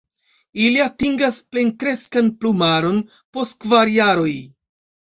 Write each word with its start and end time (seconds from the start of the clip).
Ili 0.63 0.79
atingas 0.85 1.37
plenkreskan 1.51 2.33
plumaron 2.41 3.01
post 3.39 3.63
kvar 3.67 3.97
jaroj. 4.01 4.37